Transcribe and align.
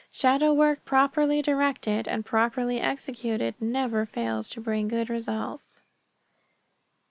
Shadow 0.11 0.51
work 0.51 0.83
properly 0.83 1.43
directed 1.43 2.07
and 2.07 2.25
properly 2.25 2.79
executed 2.81 3.53
never 3.59 4.07
fails 4.07 4.49
to 4.49 4.59
bring 4.59 4.87
good 4.87 5.11
results. 5.11 5.79